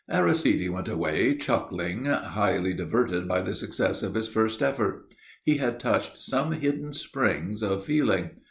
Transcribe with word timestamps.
Aristide 0.09 0.67
went 0.71 0.87
away 0.87 1.35
chuckling, 1.37 2.05
highly 2.05 2.73
diverted 2.73 3.27
by 3.27 3.41
the 3.41 3.53
success 3.55 4.01
of 4.01 4.15
his 4.15 4.27
first 4.27 4.63
effort. 4.63 5.13
He 5.43 5.57
had 5.57 5.79
touched 5.79 6.23
some 6.23 6.53
hidden 6.53 6.91
springs 6.91 7.61
of 7.61 7.85
feeling. 7.85 8.31